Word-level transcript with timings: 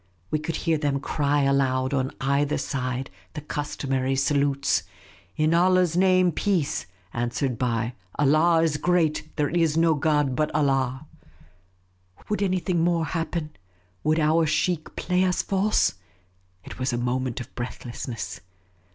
We 0.31 0.39
could 0.39 0.55
hear 0.55 0.79
them 0.79 0.99
cry 0.99 1.41
aloud 1.43 1.93
on 1.93 2.11
either 2.19 2.57
side 2.57 3.11
the 3.33 3.41
customary 3.41 4.15
salutes: 4.15 4.81
"In 5.37 5.53
Allah's 5.53 5.95
name, 5.95 6.31
peace!" 6.31 6.87
answered 7.13 7.59
by" 7.59 7.93
Allah 8.17 8.63
is 8.63 8.77
great; 8.77 9.29
there 9.35 9.49
is 9.51 9.77
no 9.77 9.93
god 9.93 10.35
but 10.35 10.49
Allah." 10.55 11.05
2o6 11.05 11.05
Miss 11.05 11.19
Caylcy's 11.19 11.99
Adventures 12.01 12.29
Would 12.31 12.41
anything 12.41 12.83
more 12.83 13.05
happen? 13.05 13.49
Would 14.03 14.19
our 14.19 14.45
sheikh 14.47 14.95
play 14.95 15.23
us 15.23 15.43
fiilse? 15.43 15.93
It 16.63 16.79
was 16.79 16.91
a 16.91 16.97
moment 16.97 17.39
of 17.39 17.53
breathlessness. 17.53 18.41